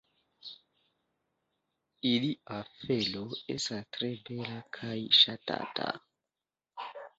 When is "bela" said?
4.33-4.59